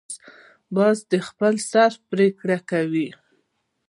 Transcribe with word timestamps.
باز 0.75 0.97
د 1.11 1.13
خپل 1.27 1.53
سر 1.71 1.91
پریکړه 2.11 2.57
کوي 2.69 3.07